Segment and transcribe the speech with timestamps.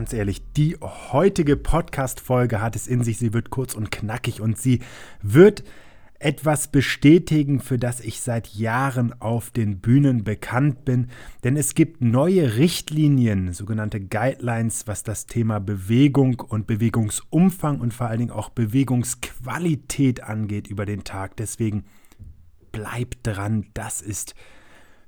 [0.00, 3.18] Ganz ehrlich, die heutige Podcast-Folge hat es in sich.
[3.18, 4.80] Sie wird kurz und knackig und sie
[5.20, 5.62] wird
[6.18, 11.08] etwas bestätigen, für das ich seit Jahren auf den Bühnen bekannt bin.
[11.44, 18.06] Denn es gibt neue Richtlinien, sogenannte Guidelines, was das Thema Bewegung und Bewegungsumfang und vor
[18.06, 21.36] allen Dingen auch Bewegungsqualität angeht über den Tag.
[21.36, 21.84] Deswegen
[22.72, 24.34] bleibt dran, das ist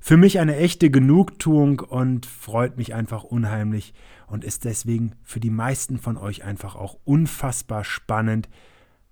[0.05, 3.95] für mich eine echte Genugtuung und freut mich einfach unheimlich
[4.27, 8.49] und ist deswegen für die meisten von euch einfach auch unfassbar spannend,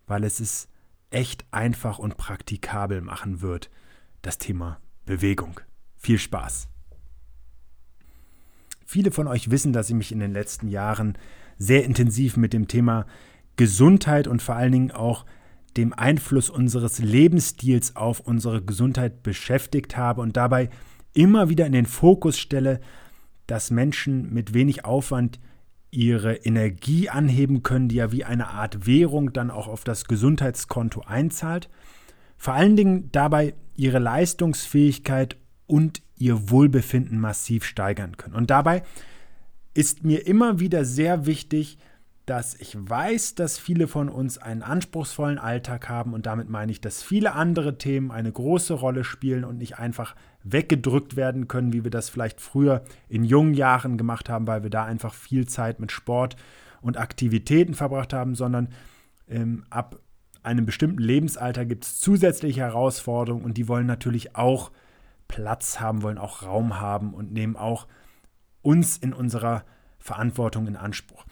[0.08, 0.66] weil es es
[1.10, 3.70] echt einfach und praktikabel machen wird,
[4.22, 5.60] das Thema Bewegung.
[5.96, 6.66] Viel Spaß!
[8.84, 11.16] Viele von euch wissen, dass ich mich in den letzten Jahren
[11.56, 13.06] sehr intensiv mit dem Thema
[13.54, 15.24] Gesundheit und vor allen Dingen auch
[15.76, 20.70] dem Einfluss unseres Lebensstils auf unsere Gesundheit beschäftigt habe und dabei
[21.14, 22.80] immer wieder in den Fokus stelle,
[23.46, 25.40] dass Menschen mit wenig Aufwand
[25.90, 31.02] ihre Energie anheben können, die ja wie eine Art Währung dann auch auf das Gesundheitskonto
[31.02, 31.68] einzahlt.
[32.36, 38.34] Vor allen Dingen dabei ihre Leistungsfähigkeit und ihr Wohlbefinden massiv steigern können.
[38.34, 38.82] Und dabei
[39.74, 41.78] ist mir immer wieder sehr wichtig,
[42.30, 46.80] dass ich weiß, dass viele von uns einen anspruchsvollen Alltag haben und damit meine ich,
[46.80, 50.14] dass viele andere Themen eine große Rolle spielen und nicht einfach
[50.44, 54.70] weggedrückt werden können, wie wir das vielleicht früher in jungen Jahren gemacht haben, weil wir
[54.70, 56.36] da einfach viel Zeit mit Sport
[56.80, 58.68] und Aktivitäten verbracht haben, sondern
[59.28, 59.98] ähm, ab
[60.44, 64.70] einem bestimmten Lebensalter gibt es zusätzliche Herausforderungen und die wollen natürlich auch
[65.26, 67.88] Platz haben, wollen auch Raum haben und nehmen auch
[68.62, 69.64] uns in unserer
[69.98, 71.24] Verantwortung in Anspruch.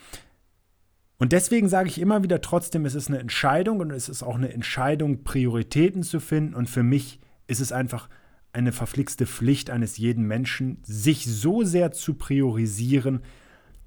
[1.19, 4.37] Und deswegen sage ich immer wieder, trotzdem ist es eine Entscheidung und es ist auch
[4.37, 6.55] eine Entscheidung, Prioritäten zu finden.
[6.55, 7.19] Und für mich
[7.49, 8.09] ist es einfach
[8.53, 13.23] eine verflixte Pflicht eines jeden Menschen, sich so sehr zu priorisieren,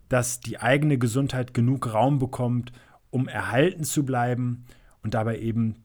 [0.10, 2.74] dass die eigene Gesundheit genug Raum bekommt,
[3.10, 4.66] um erhalten zu bleiben
[5.02, 5.76] und dabei eben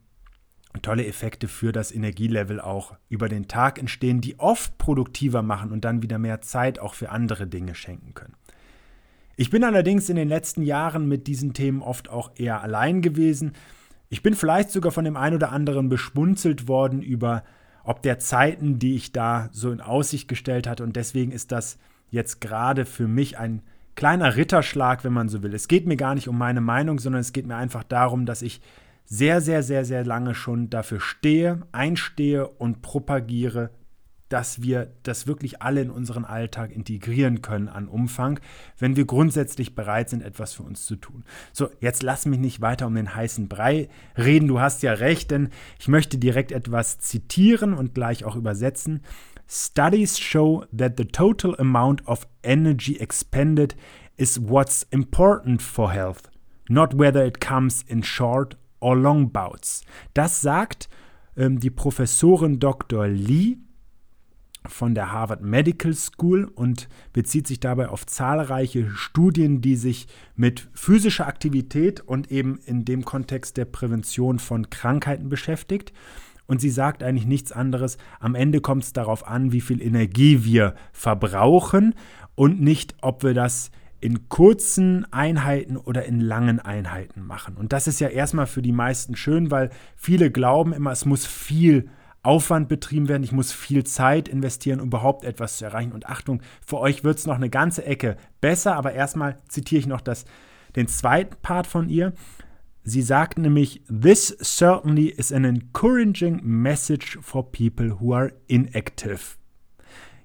[0.83, 5.85] tolle Effekte für das Energielevel auch über den Tag entstehen, die oft produktiver machen und
[5.85, 8.35] dann wieder mehr Zeit auch für andere Dinge schenken können.
[9.37, 13.53] Ich bin allerdings in den letzten Jahren mit diesen Themen oft auch eher allein gewesen.
[14.09, 17.45] Ich bin vielleicht sogar von dem einen oder anderen beschmunzelt worden über
[17.85, 20.83] ob der Zeiten, die ich da so in Aussicht gestellt hatte.
[20.83, 21.79] Und deswegen ist das
[22.11, 23.63] jetzt gerade für mich ein
[23.95, 25.55] kleiner Ritterschlag, wenn man so will.
[25.55, 28.43] Es geht mir gar nicht um meine Meinung, sondern es geht mir einfach darum, dass
[28.43, 28.61] ich
[29.05, 33.71] sehr, sehr, sehr, sehr lange schon dafür stehe, einstehe und propagiere,
[34.29, 38.41] dass wir das wirklich alle in unseren Alltag integrieren können an Umfang,
[38.79, 41.25] wenn wir grundsätzlich bereit sind, etwas für uns zu tun.
[41.53, 44.49] So, jetzt lass mich nicht weiter um den heißen Brei reden.
[44.49, 49.01] Du hast ja recht, denn ich möchte direkt etwas zitieren und gleich auch übersetzen.
[49.49, 53.77] Studies show that the total amount of energy expended
[54.17, 56.31] is what's important for health,
[56.69, 59.85] not whether it comes in short or long bouts.
[60.15, 60.89] Das sagt
[61.37, 63.07] ähm, die Professorin Dr.
[63.07, 63.59] Lee
[64.69, 70.69] von der Harvard Medical School und bezieht sich dabei auf zahlreiche Studien, die sich mit
[70.73, 75.93] physischer Aktivität und eben in dem Kontext der Prävention von Krankheiten beschäftigt.
[76.47, 77.99] Und sie sagt eigentlich nichts anderes.
[78.21, 81.95] Am Ende kommt es darauf an, wie viel Energie wir verbrauchen
[82.35, 83.71] und nicht, ob wir das
[84.01, 87.57] in kurzen Einheiten oder in langen Einheiten machen.
[87.57, 91.27] Und das ist ja erstmal für die meisten schön, weil viele glauben immer, es muss
[91.27, 91.89] viel
[92.27, 95.93] Aufwand betrieben werden, ich muss viel Zeit investieren, um überhaupt etwas zu erreichen.
[95.93, 99.87] Und Achtung, für euch wird es noch eine ganze Ecke besser, aber erstmal zitiere ich
[99.87, 100.25] noch das,
[100.75, 102.13] den zweiten Part von ihr.
[102.83, 109.37] Sie sagt nämlich, This certainly is an encouraging message for people who are inactive.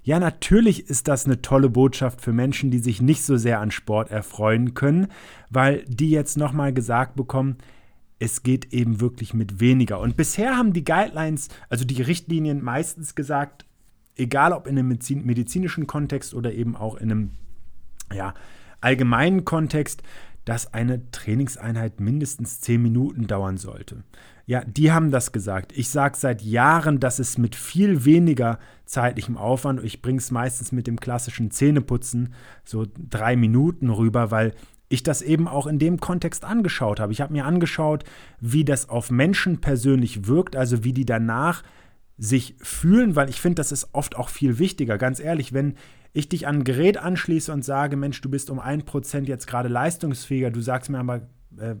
[0.04, 3.70] Ja, natürlich ist das eine tolle Botschaft für Menschen, die sich nicht so sehr an
[3.70, 5.06] Sport erfreuen können,
[5.50, 7.58] weil die jetzt nochmal gesagt bekommen,
[8.22, 9.98] es geht eben wirklich mit weniger.
[9.98, 13.66] Und bisher haben die Guidelines, also die Richtlinien meistens gesagt,
[14.14, 17.30] egal ob in einem medizinischen Kontext oder eben auch in einem
[18.14, 18.32] ja,
[18.80, 20.04] allgemeinen Kontext,
[20.44, 24.04] dass eine Trainingseinheit mindestens 10 Minuten dauern sollte.
[24.46, 25.72] ja, die haben das gesagt.
[25.76, 30.70] Ich sage seit Jahren, dass es mit viel weniger zeitlichem Aufwand, ich bringe es meistens
[30.70, 32.34] mit dem klassischen Zähneputzen
[32.64, 34.54] so drei Minuten rüber, weil
[34.92, 37.12] ich das eben auch in dem Kontext angeschaut habe.
[37.12, 38.04] Ich habe mir angeschaut,
[38.40, 41.62] wie das auf Menschen persönlich wirkt, also wie die danach
[42.18, 44.98] sich fühlen, weil ich finde, das ist oft auch viel wichtiger.
[44.98, 45.74] Ganz ehrlich, wenn
[46.12, 49.46] ich dich an ein Gerät anschließe und sage, Mensch, du bist um ein Prozent jetzt
[49.46, 51.22] gerade leistungsfähiger, du sagst mir aber,
[51.56, 51.76] äh,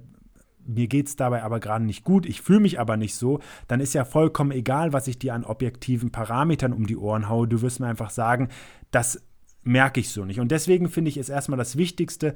[0.64, 3.80] mir geht es dabei aber gerade nicht gut, ich fühle mich aber nicht so, dann
[3.80, 7.46] ist ja vollkommen egal, was ich dir an objektiven Parametern um die Ohren haue.
[7.46, 8.48] Du wirst mir einfach sagen,
[8.90, 9.20] das
[9.64, 10.40] merke ich so nicht.
[10.40, 12.34] Und deswegen finde ich es erstmal das Wichtigste,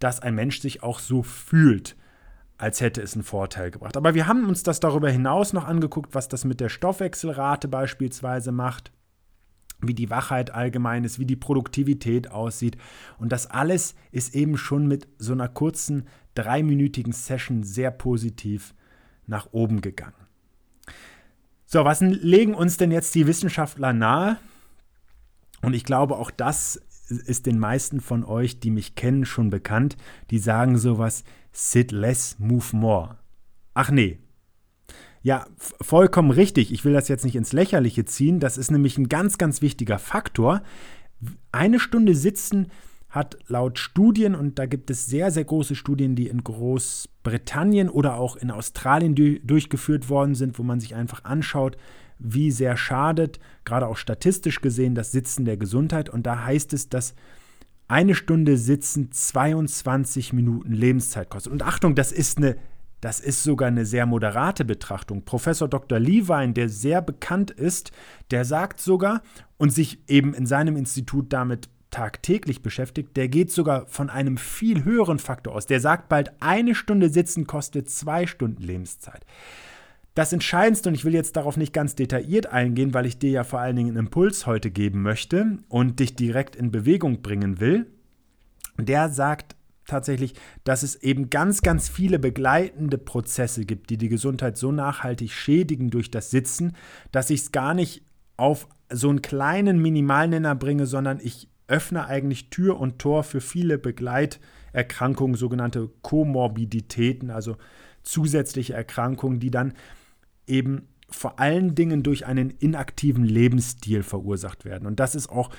[0.00, 1.96] dass ein Mensch sich auch so fühlt,
[2.58, 3.96] als hätte es einen Vorteil gebracht.
[3.96, 8.50] Aber wir haben uns das darüber hinaus noch angeguckt, was das mit der Stoffwechselrate beispielsweise
[8.50, 8.92] macht
[9.82, 12.76] wie die Wachheit allgemein ist, wie die Produktivität aussieht.
[13.18, 18.74] Und das alles ist eben schon mit so einer kurzen dreiminütigen Session sehr positiv
[19.26, 20.14] nach oben gegangen.
[21.66, 24.38] So, was legen uns denn jetzt die Wissenschaftler nahe?
[25.62, 29.96] Und ich glaube, auch das ist den meisten von euch, die mich kennen, schon bekannt.
[30.30, 33.18] Die sagen sowas, sit less, move more.
[33.74, 34.18] Ach nee,
[35.22, 36.72] ja, vollkommen richtig.
[36.72, 38.40] Ich will das jetzt nicht ins Lächerliche ziehen.
[38.40, 40.62] Das ist nämlich ein ganz, ganz wichtiger Faktor.
[41.52, 42.68] Eine Stunde sitzen
[43.10, 48.14] hat laut Studien, und da gibt es sehr, sehr große Studien, die in Großbritannien oder
[48.14, 49.14] auch in Australien
[49.44, 51.76] durchgeführt worden sind, wo man sich einfach anschaut,
[52.20, 56.08] wie sehr schadet, gerade auch statistisch gesehen, das Sitzen der Gesundheit.
[56.08, 57.14] Und da heißt es, dass
[57.88, 61.52] eine Stunde Sitzen 22 Minuten Lebenszeit kostet.
[61.52, 62.56] Und Achtung, das ist eine
[63.00, 65.24] das ist sogar eine sehr moderate Betrachtung.
[65.24, 65.98] Professor Dr.
[65.98, 67.92] Levine, der sehr bekannt ist,
[68.30, 69.22] der sagt sogar
[69.56, 74.84] und sich eben in seinem Institut damit tagtäglich beschäftigt, der geht sogar von einem viel
[74.84, 75.66] höheren Faktor aus.
[75.66, 79.24] Der sagt bald, eine Stunde Sitzen kostet zwei Stunden Lebenszeit.
[80.14, 83.44] Das Entscheidendste, und ich will jetzt darauf nicht ganz detailliert eingehen, weil ich dir ja
[83.44, 87.86] vor allen Dingen einen Impuls heute geben möchte und dich direkt in Bewegung bringen will,
[88.76, 89.54] der sagt
[89.86, 90.34] tatsächlich,
[90.64, 95.90] dass es eben ganz, ganz viele begleitende Prozesse gibt, die die Gesundheit so nachhaltig schädigen
[95.90, 96.76] durch das Sitzen,
[97.12, 98.04] dass ich es gar nicht
[98.36, 103.78] auf so einen kleinen Minimalnenner bringe, sondern ich öffne eigentlich Tür und Tor für viele
[103.78, 107.56] Begleiterkrankungen, sogenannte Komorbiditäten, also
[108.02, 109.74] zusätzliche Erkrankungen, die dann
[110.50, 114.86] eben vor allen Dingen durch einen inaktiven Lebensstil verursacht werden.
[114.86, 115.50] Und das ist auch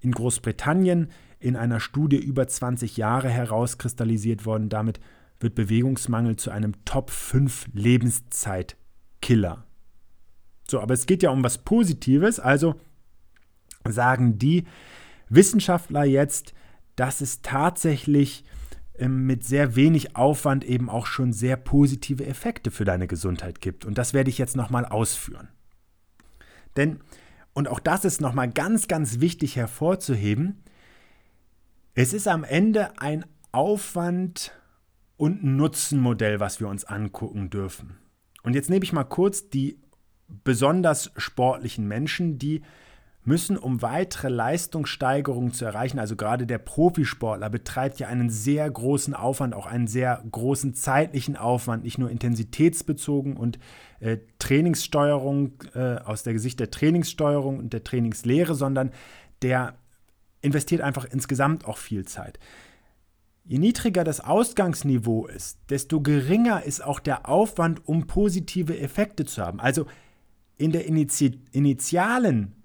[0.00, 4.68] in Großbritannien in einer Studie über 20 Jahre herauskristallisiert worden.
[4.68, 5.00] Damit
[5.38, 9.64] wird Bewegungsmangel zu einem Top 5 Lebenszeitkiller.
[10.68, 12.74] So, aber es geht ja um was Positives, also
[13.88, 14.64] sagen die
[15.28, 16.54] Wissenschaftler jetzt,
[16.96, 18.44] dass es tatsächlich
[19.00, 23.84] mit sehr wenig Aufwand eben auch schon sehr positive Effekte für deine Gesundheit gibt.
[23.84, 25.48] Und das werde ich jetzt nochmal ausführen.
[26.76, 27.00] Denn,
[27.52, 30.62] und auch das ist nochmal ganz, ganz wichtig hervorzuheben,
[31.94, 34.52] es ist am Ende ein Aufwand-
[35.16, 37.96] und Nutzenmodell, was wir uns angucken dürfen.
[38.42, 39.80] Und jetzt nehme ich mal kurz die
[40.44, 42.62] besonders sportlichen Menschen, die
[43.26, 49.14] müssen, um weitere Leistungssteigerungen zu erreichen, also gerade der Profisportler betreibt ja einen sehr großen
[49.14, 53.58] Aufwand, auch einen sehr großen zeitlichen Aufwand, nicht nur intensitätsbezogen und
[54.00, 58.92] äh, Trainingssteuerung äh, aus der Gesicht der Trainingssteuerung und der Trainingslehre, sondern
[59.42, 59.74] der
[60.40, 62.38] investiert einfach insgesamt auch viel Zeit.
[63.44, 69.40] Je niedriger das Ausgangsniveau ist, desto geringer ist auch der Aufwand, um positive Effekte zu
[69.40, 69.60] haben.
[69.60, 69.86] Also
[70.58, 72.55] in der Initi initialen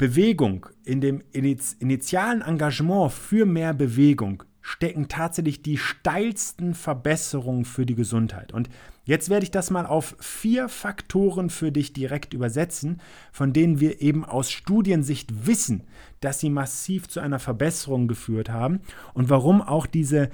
[0.00, 7.96] Bewegung, in dem initialen Engagement für mehr Bewegung stecken tatsächlich die steilsten Verbesserungen für die
[7.96, 8.54] Gesundheit.
[8.54, 8.70] Und
[9.04, 14.00] jetzt werde ich das mal auf vier Faktoren für dich direkt übersetzen, von denen wir
[14.00, 15.82] eben aus Studiensicht wissen,
[16.20, 18.80] dass sie massiv zu einer Verbesserung geführt haben
[19.12, 20.30] und warum auch diese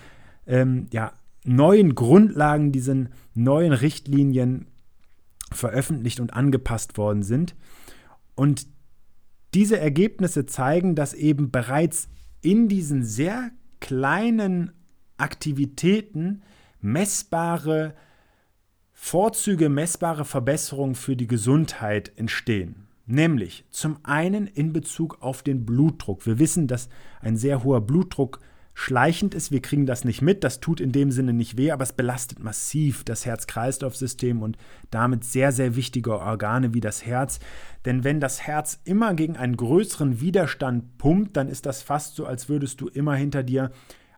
[0.46, 4.68] ähm, ja, neuen Grundlagen, diesen neuen Richtlinien
[5.50, 7.56] veröffentlicht und angepasst worden sind.
[8.36, 8.68] Und
[9.56, 12.10] diese Ergebnisse zeigen, dass eben bereits
[12.42, 14.70] in diesen sehr kleinen
[15.16, 16.42] Aktivitäten
[16.82, 17.94] messbare
[18.92, 22.86] Vorzüge, messbare Verbesserungen für die Gesundheit entstehen.
[23.06, 26.26] Nämlich zum einen in Bezug auf den Blutdruck.
[26.26, 26.90] Wir wissen, dass
[27.22, 28.40] ein sehr hoher Blutdruck
[28.78, 29.50] schleichend ist.
[29.50, 30.44] Wir kriegen das nicht mit.
[30.44, 34.58] Das tut in dem Sinne nicht weh, aber es belastet massiv das Herz-Kreislauf-System und
[34.90, 37.40] damit sehr, sehr wichtige Organe wie das Herz.
[37.86, 42.26] Denn wenn das Herz immer gegen einen größeren Widerstand pumpt, dann ist das fast so,
[42.26, 43.72] als würdest du immer hinter dir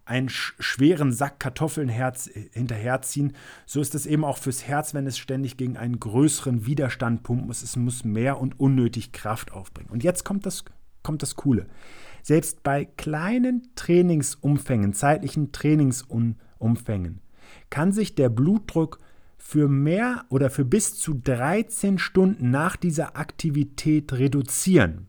[0.04, 3.34] einen schweren Sack Kartoffeln herz, hinterherziehen,
[3.64, 7.46] so ist es eben auch fürs Herz, wenn es ständig gegen einen größeren Widerstand pumpen
[7.46, 7.62] muss.
[7.62, 9.90] Es muss mehr und unnötig Kraft aufbringen.
[9.90, 10.64] Und jetzt kommt das,
[11.08, 11.64] kommt das Coole.
[12.22, 17.22] Selbst bei kleinen Trainingsumfängen, zeitlichen Trainingsumfängen,
[17.70, 19.00] kann sich der Blutdruck
[19.38, 25.08] für mehr oder für bis zu 13 Stunden nach dieser Aktivität reduzieren.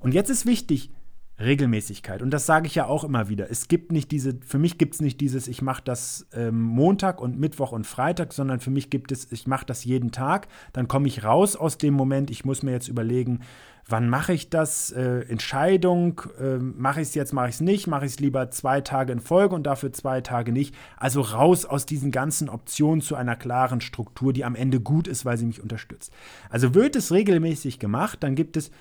[0.00, 0.92] Und jetzt ist wichtig,
[1.40, 2.20] Regelmäßigkeit.
[2.22, 3.50] Und das sage ich ja auch immer wieder.
[3.50, 7.20] Es gibt nicht diese, für mich gibt es nicht dieses, ich mache das ähm, Montag
[7.20, 10.48] und Mittwoch und Freitag, sondern für mich gibt es, ich mache das jeden Tag.
[10.72, 12.30] Dann komme ich raus aus dem Moment.
[12.30, 13.40] Ich muss mir jetzt überlegen,
[13.86, 14.90] wann mache ich das?
[14.90, 18.50] Äh, Entscheidung, äh, mache ich es jetzt, mache ich es nicht, mache ich es lieber
[18.50, 20.74] zwei Tage in Folge und dafür zwei Tage nicht.
[20.96, 25.24] Also raus aus diesen ganzen Optionen zu einer klaren Struktur, die am Ende gut ist,
[25.24, 26.12] weil sie mich unterstützt.
[26.50, 28.72] Also wird es regelmäßig gemacht, dann gibt es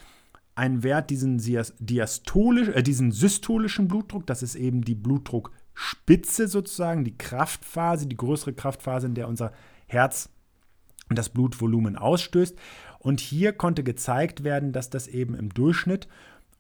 [0.57, 1.37] einen Wert, diesen,
[1.79, 8.53] diastolisch, äh, diesen systolischen Blutdruck, das ist eben die Blutdruckspitze sozusagen, die Kraftphase, die größere
[8.53, 9.53] Kraftphase, in der unser
[9.85, 10.29] Herz
[11.09, 12.57] das Blutvolumen ausstößt.
[12.99, 16.07] Und hier konnte gezeigt werden, dass das eben im Durchschnitt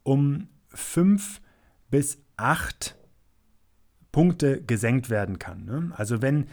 [0.03, 1.41] um 5
[1.89, 2.95] bis 8
[4.11, 5.65] Punkte gesenkt werden kann.
[5.65, 5.91] Ne?
[5.95, 6.47] Also wenn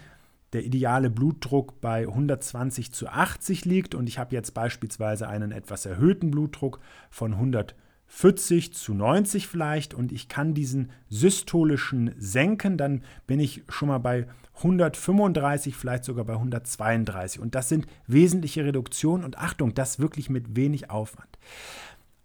[0.54, 3.94] der ideale Blutdruck bei 120 zu 80 liegt.
[3.94, 6.80] Und ich habe jetzt beispielsweise einen etwas erhöhten Blutdruck
[7.11, 9.92] von 140 zu 90 vielleicht.
[9.92, 16.25] Und ich kann diesen systolischen senken, dann bin ich schon mal bei 135, vielleicht sogar
[16.25, 19.25] bei 132 und das sind wesentliche Reduktionen.
[19.25, 21.38] Und Achtung, das wirklich mit wenig Aufwand.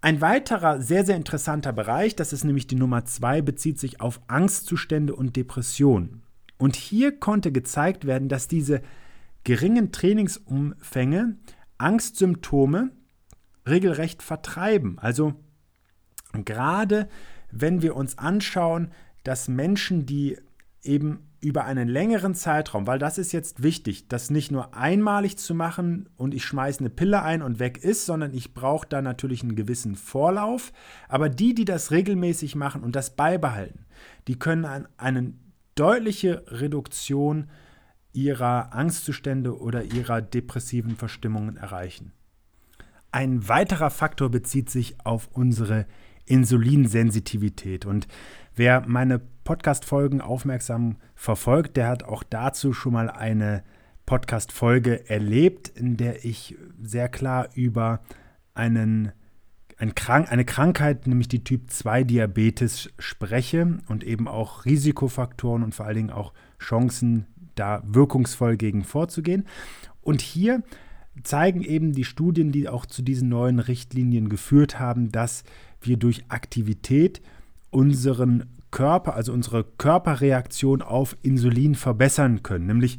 [0.01, 4.21] Ein weiterer sehr, sehr interessanter Bereich, das ist nämlich die Nummer 2, bezieht sich auf
[4.27, 6.21] Angstzustände und Depressionen.
[6.59, 8.81] Und hier konnte gezeigt werden, dass diese
[9.43, 11.37] geringen Trainingsumfänge
[11.79, 12.91] Angstsymptome
[13.67, 14.99] regelrecht vertreiben.
[14.99, 15.33] Also
[16.45, 17.07] gerade
[17.49, 18.91] wenn wir uns anschauen,
[19.23, 20.37] dass Menschen, die
[20.83, 25.55] eben über einen längeren Zeitraum, weil das ist jetzt wichtig, das nicht nur einmalig zu
[25.55, 29.41] machen und ich schmeiße eine Pille ein und weg ist, sondern ich brauche da natürlich
[29.41, 30.73] einen gewissen Vorlauf.
[31.07, 33.85] Aber die, die das regelmäßig machen und das beibehalten,
[34.27, 35.48] die können einen
[35.79, 37.49] deutliche Reduktion
[38.11, 42.11] ihrer Angstzustände oder ihrer depressiven Verstimmungen erreichen.
[43.11, 45.85] Ein weiterer Faktor bezieht sich auf unsere
[46.25, 47.85] Insulinsensitivität.
[47.85, 48.07] Und
[48.55, 53.63] wer meine Podcast-Folgen aufmerksam verfolgt, der hat auch dazu schon mal eine
[54.05, 58.01] Podcast-Folge erlebt, in der ich sehr klar über
[58.53, 59.11] einen
[59.79, 65.95] ein Krank eine Krankheit, nämlich die Typ-2-Diabetes, spreche und eben auch Risikofaktoren und vor allen
[65.95, 69.45] Dingen auch Chancen, da wirkungsvoll gegen vorzugehen.
[70.01, 70.63] Und hier
[71.23, 75.43] zeigen eben die Studien, die auch zu diesen neuen Richtlinien geführt haben, dass
[75.81, 77.21] wir durch Aktivität
[77.69, 82.97] unseren Körper, also unsere Körperreaktion auf Insulin verbessern können, nämlich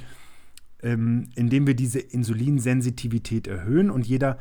[0.82, 4.38] ähm, indem wir diese Insulinsensitivität erhöhen und jeder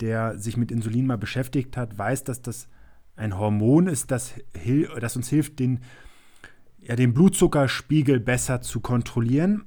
[0.00, 2.68] der sich mit Insulin mal beschäftigt hat, weiß, dass das
[3.16, 4.34] ein Hormon ist, das,
[5.00, 5.80] das uns hilft, den,
[6.80, 9.64] ja, den Blutzuckerspiegel besser zu kontrollieren.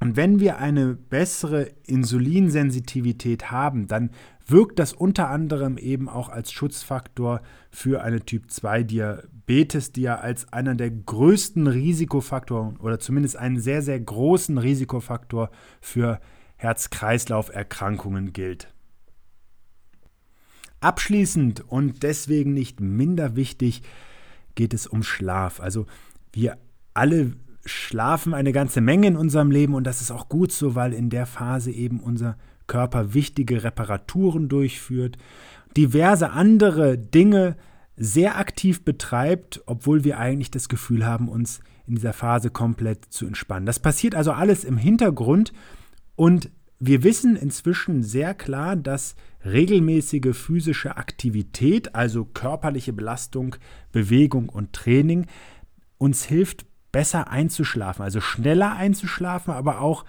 [0.00, 4.10] Und wenn wir eine bessere Insulinsensitivität haben, dann
[4.46, 10.74] wirkt das unter anderem eben auch als Schutzfaktor für eine Typ-2-Diabetes, die ja als einer
[10.74, 16.20] der größten Risikofaktoren oder zumindest einen sehr, sehr großen Risikofaktor für
[16.56, 18.73] Herz-Kreislauf-Erkrankungen gilt.
[20.84, 23.82] Abschließend und deswegen nicht minder wichtig
[24.54, 25.60] geht es um Schlaf.
[25.60, 25.86] Also
[26.32, 26.58] wir
[26.92, 27.32] alle
[27.64, 31.08] schlafen eine ganze Menge in unserem Leben und das ist auch gut so, weil in
[31.08, 32.36] der Phase eben unser
[32.66, 35.16] Körper wichtige Reparaturen durchführt,
[35.74, 37.56] diverse andere Dinge
[37.96, 43.26] sehr aktiv betreibt, obwohl wir eigentlich das Gefühl haben, uns in dieser Phase komplett zu
[43.26, 43.64] entspannen.
[43.64, 45.54] Das passiert also alles im Hintergrund
[46.14, 53.56] und wir wissen inzwischen sehr klar, dass regelmäßige physische Aktivität, also körperliche Belastung,
[53.92, 55.26] Bewegung und Training,
[55.98, 60.04] uns hilft, besser einzuschlafen, also schneller einzuschlafen, aber auch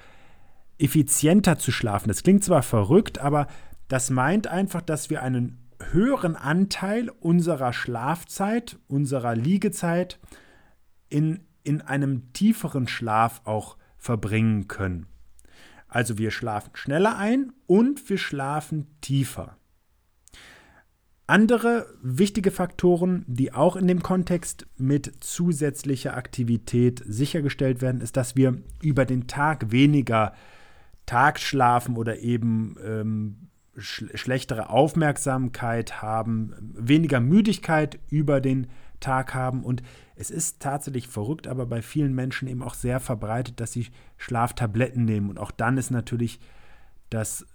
[0.78, 2.10] effizienter zu schlafen.
[2.10, 3.48] Das klingt zwar verrückt, aber
[3.88, 5.58] das meint einfach, dass wir einen
[5.92, 10.20] höheren Anteil unserer Schlafzeit, unserer Liegezeit
[11.10, 15.08] in, in einem tieferen Schlaf auch verbringen können.
[15.96, 19.56] Also wir schlafen schneller ein und wir schlafen tiefer.
[21.26, 28.36] Andere wichtige Faktoren, die auch in dem Kontext mit zusätzlicher Aktivität sichergestellt werden, ist, dass
[28.36, 30.34] wir über den Tag weniger
[31.06, 33.48] Tagschlafen oder eben ähm,
[33.78, 38.68] sch schlechtere Aufmerksamkeit haben, weniger Müdigkeit über den
[39.06, 39.64] Tag haben.
[39.64, 39.84] Und
[40.16, 45.06] es ist tatsächlich verrückt, aber bei vielen Menschen eben auch sehr verbreitet, dass sie Schlaftabletten
[45.06, 45.30] nehmen.
[45.30, 46.40] Und auch dann ist natürlich
[47.10, 47.46] das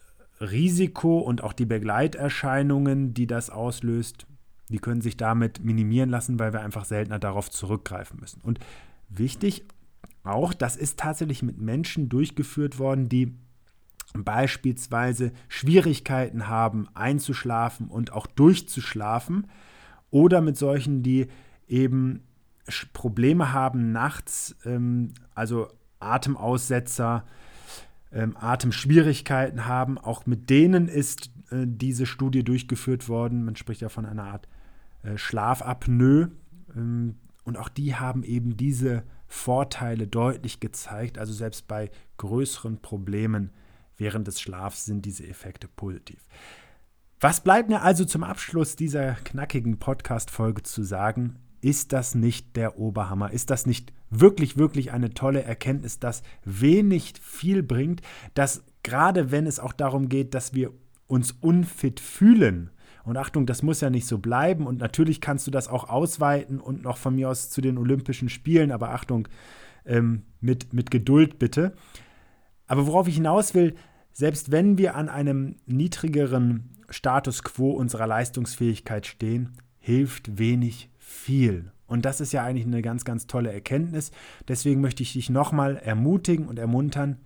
[0.40, 4.26] Risiko und auch die Begleiterscheinungen, die das auslöst,
[4.68, 8.40] die können sich damit minimieren lassen, weil wir einfach seltener darauf zurückgreifen müssen.
[8.40, 8.60] Und
[9.08, 9.64] wichtig
[10.22, 13.34] auch, das ist tatsächlich mit Menschen durchgeführt worden, die
[14.14, 19.48] beispielsweise Schwierigkeiten haben, einzuschlafen und auch durchzuschlafen,
[20.10, 21.28] oder mit solchen, die
[21.68, 22.24] eben
[22.92, 27.24] Probleme haben nachts, ähm, also Atemaussetzer,
[28.12, 29.98] ähm, Atemschwierigkeiten haben.
[29.98, 33.44] Auch mit denen ist äh, diese Studie durchgeführt worden.
[33.44, 34.48] Man spricht ja von einer Art
[35.02, 36.30] äh, Schlafapnoe.
[36.74, 41.18] Ähm, und auch die haben eben diese Vorteile deutlich gezeigt.
[41.18, 43.50] Also selbst bei größeren Problemen
[43.96, 46.26] während des Schlafs sind diese Effekte positiv.
[47.22, 51.36] Was bleibt mir also zum Abschluss dieser knackigen Podcast-Folge zu sagen?
[51.60, 53.30] Ist das nicht der Oberhammer?
[53.30, 58.00] Ist das nicht wirklich, wirklich eine tolle Erkenntnis, dass wenig viel bringt,
[58.32, 60.72] dass gerade wenn es auch darum geht, dass wir
[61.08, 62.70] uns unfit fühlen,
[63.04, 64.66] und Achtung, das muss ja nicht so bleiben.
[64.66, 68.28] Und natürlich kannst du das auch ausweiten und noch von mir aus zu den Olympischen
[68.28, 68.70] Spielen.
[68.70, 69.26] Aber Achtung,
[69.86, 71.72] ähm, mit, mit Geduld bitte.
[72.66, 73.74] Aber worauf ich hinaus will,
[74.12, 81.72] selbst wenn wir an einem niedrigeren Status quo unserer Leistungsfähigkeit stehen, hilft wenig viel.
[81.86, 84.12] Und das ist ja eigentlich eine ganz, ganz tolle Erkenntnis.
[84.46, 87.16] Deswegen möchte ich dich nochmal ermutigen und ermuntern,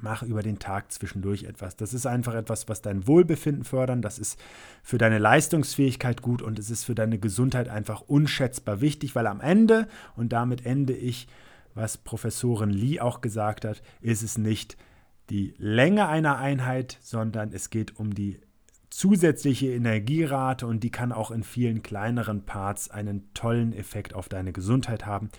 [0.00, 1.76] mach über den Tag zwischendurch etwas.
[1.76, 4.38] Das ist einfach etwas, was dein Wohlbefinden fördern, das ist
[4.82, 9.40] für deine Leistungsfähigkeit gut und es ist für deine Gesundheit einfach unschätzbar wichtig, weil am
[9.40, 11.28] Ende, und damit ende ich,
[11.74, 14.76] was Professorin Lee auch gesagt hat, ist es nicht
[15.30, 18.40] die Länge einer Einheit, sondern es geht um die
[18.92, 24.52] zusätzliche Energierate und die kann auch in vielen kleineren Parts einen tollen Effekt auf deine
[24.52, 25.30] Gesundheit haben.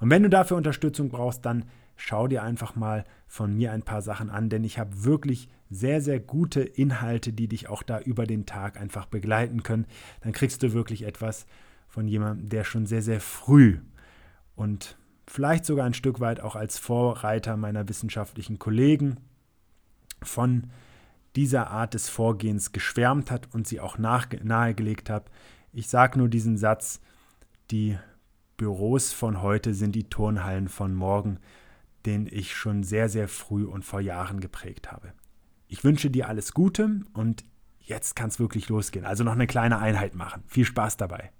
[0.00, 4.00] Und wenn du dafür Unterstützung brauchst, dann schau dir einfach mal von mir ein paar
[4.00, 8.26] Sachen an, denn ich habe wirklich sehr, sehr gute Inhalte, die dich auch da über
[8.26, 9.86] den Tag einfach begleiten können.
[10.22, 11.46] Dann kriegst du wirklich etwas
[11.88, 13.80] von jemandem, der schon sehr, sehr früh
[14.56, 19.18] und vielleicht sogar ein Stück weit auch als Vorreiter meiner wissenschaftlichen Kollegen
[20.22, 20.70] von
[21.36, 25.30] dieser Art des Vorgehens geschwärmt hat und sie auch nahegelegt hat.
[25.72, 27.00] Ich sage nur diesen Satz,
[27.70, 27.98] die
[28.56, 31.38] Büros von heute sind die Turnhallen von morgen,
[32.06, 35.12] den ich schon sehr, sehr früh und vor Jahren geprägt habe.
[35.66, 37.44] Ich wünsche dir alles Gute und
[37.80, 39.04] jetzt kann es wirklich losgehen.
[39.04, 40.44] Also noch eine kleine Einheit machen.
[40.46, 41.32] Viel Spaß dabei.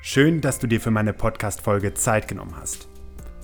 [0.00, 2.91] Schön, dass du dir für meine Podcast-Folge Zeit genommen hast.